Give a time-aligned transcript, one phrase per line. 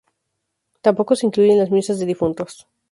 [0.81, 2.67] Tampoco se incluye en las misas de difuntos.